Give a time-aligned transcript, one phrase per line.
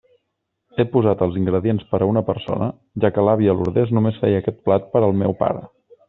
[0.77, 2.69] He posat els ingredients per a una persona,
[3.05, 5.63] ja que l'àvia Lourdes només feia aquest plat per al meu pare.